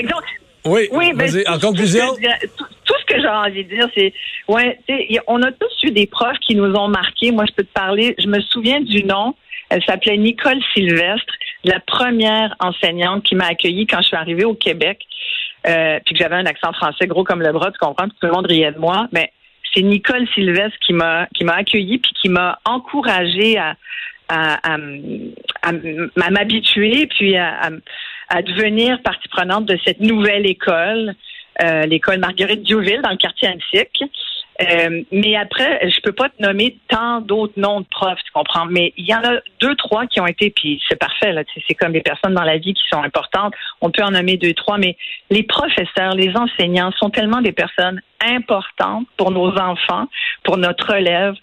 Oui, 0.66 0.88
oui 0.92 1.14
ben, 1.14 1.30
en 1.48 1.60
conclusion? 1.60 2.16
Tout, 2.58 2.94
ce 3.00 3.06
que 3.06 3.22
j'ai 3.22 3.28
envie 3.28 3.64
de 3.64 3.70
dire, 3.70 3.88
c'est, 3.96 4.14
ouais, 4.48 4.80
on 5.28 5.42
a 5.44 5.52
tous 5.52 5.84
eu 5.84 5.92
des 5.92 6.08
profs 6.08 6.40
qui 6.40 6.56
nous 6.56 6.74
ont 6.74 6.88
marqués. 6.88 7.32
Moi, 7.32 7.46
je 7.48 7.54
peux 7.54 7.64
te 7.64 7.74
parler, 7.74 8.16
je 8.18 8.28
me 8.28 8.40
souviens 8.42 8.82
du 8.82 9.04
nom. 9.04 9.36
Elle 9.70 9.84
s'appelait 9.84 10.18
Nicole 10.18 10.60
Sylvestre, 10.74 11.34
la 11.64 11.80
première 11.80 12.56
enseignante 12.60 13.24
qui 13.24 13.36
m'a 13.36 13.48
accueillie 13.48 13.88
quand 13.88 14.02
je 14.02 14.08
suis 14.08 14.18
arrivée 14.18 14.46
au 14.46 14.54
Québec, 14.54 15.00
euh, 15.68 16.00
puis 16.06 16.14
que 16.14 16.22
j'avais 16.22 16.36
un 16.36 16.46
accent 16.46 16.72
français 16.74 17.08
gros 17.08 17.24
comme 17.24 17.42
le 17.42 17.52
bras, 17.52 17.72
tu 17.72 17.78
comprends, 17.80 18.08
tout 18.08 18.16
le 18.22 18.32
monde 18.32 18.46
riait 18.46 18.72
de 18.72 18.78
moi. 18.80 19.08
Mais 19.12 19.32
c'est 19.74 19.82
Nicole 19.82 20.28
Sylvestre 20.34 20.78
qui 20.86 20.94
m'a 20.94 21.28
qui 21.36 21.44
m'a 21.44 21.56
accueillie 21.56 21.98
puis 21.98 22.12
qui 22.22 22.30
m'a 22.30 22.60
encouragée 22.66 23.58
à 23.58 23.76
à, 24.28 24.74
à, 24.74 24.78
à 25.64 26.30
m'habituer 26.32 27.08
puis 27.08 27.36
à, 27.38 27.70
à 28.30 28.42
devenir 28.42 29.02
partie 29.02 29.28
prenante 29.30 29.66
de 29.66 29.78
cette 29.86 30.00
nouvelle 30.00 30.46
école, 30.46 31.16
euh, 31.64 31.86
l'école 31.86 32.20
Marguerite 32.20 32.64
Diouville 32.64 33.02
dans 33.02 33.12
le 33.12 33.18
quartier 33.18 33.50
antique. 33.50 34.04
Euh, 34.62 35.04
mais 35.12 35.36
après, 35.36 35.90
je 35.90 36.00
peux 36.00 36.14
pas 36.14 36.30
te 36.30 36.42
nommer 36.42 36.78
tant 36.88 37.20
d'autres 37.20 37.60
noms 37.60 37.82
de 37.82 37.88
profs, 37.92 38.24
tu 38.24 38.32
comprends? 38.32 38.66
Mais 38.66 38.94
il 38.96 39.06
y 39.06 39.14
en 39.14 39.22
a 39.22 39.40
deux, 39.60 39.76
trois 39.76 40.08
qui 40.08 40.22
ont 40.22 40.28
été, 40.28 40.50
puis 40.50 40.82
c'est 40.88 40.98
parfait, 40.98 41.34
là. 41.34 41.44
C'est 41.68 41.74
comme 41.74 41.92
les 41.92 42.02
personnes 42.02 42.34
dans 42.34 42.44
la 42.44 42.58
vie 42.58 42.74
qui 42.74 42.84
sont 42.90 43.04
importantes. 43.04 43.54
On 43.82 43.92
peut 43.92 44.04
en 44.04 44.12
nommer 44.12 44.38
deux, 44.38 44.54
trois, 44.54 44.78
mais 44.78 44.96
les 45.30 45.44
professeurs, 45.44 46.16
les 46.16 46.36
enseignants 46.38 46.92
sont 46.94 47.10
tellement 47.10 47.42
des 47.42 47.52
personnes 47.52 48.02
importantes 48.22 49.08
pour 49.18 49.32
nos 49.32 49.58
enfants, 49.58 50.08
pour 50.44 50.58
notre 50.58 50.94
relève. 50.94 51.36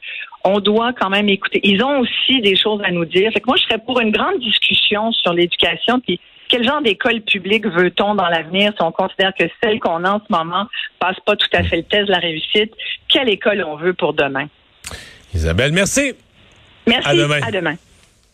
On 0.44 0.60
doit 0.60 0.92
quand 0.94 1.10
même 1.10 1.28
écouter. 1.28 1.60
Ils 1.64 1.84
ont 1.84 2.00
aussi 2.00 2.40
des 2.40 2.56
choses 2.56 2.80
à 2.82 2.90
nous 2.90 3.04
dire. 3.04 3.30
Fait 3.32 3.40
que 3.40 3.46
moi, 3.46 3.56
je 3.56 3.64
serais 3.64 3.78
pour 3.78 4.00
une 4.00 4.10
grande 4.10 4.38
discussion 4.40 5.12
sur 5.12 5.34
l'éducation, 5.34 6.00
puis 6.00 6.18
quel 6.52 6.64
genre 6.64 6.82
d'école 6.82 7.22
publique 7.22 7.66
veut-on 7.66 8.14
dans 8.14 8.28
l'avenir 8.28 8.74
si 8.76 8.82
on 8.82 8.92
considère 8.92 9.32
que 9.32 9.44
celle 9.62 9.80
qu'on 9.80 10.04
a 10.04 10.10
en 10.10 10.18
ce 10.18 10.30
moment 10.30 10.66
passe 10.98 11.16
pas 11.24 11.34
tout 11.34 11.48
à 11.54 11.62
fait 11.62 11.78
le 11.78 11.82
test 11.84 12.06
de 12.08 12.12
la 12.12 12.18
réussite? 12.18 12.74
Quelle 13.08 13.30
école 13.30 13.64
on 13.66 13.76
veut 13.76 13.94
pour 13.94 14.12
demain? 14.12 14.48
Isabelle, 15.34 15.72
merci. 15.72 16.12
Merci. 16.86 17.08
À 17.08 17.14
demain. 17.14 17.40
À 17.42 17.50
demain. 17.50 17.76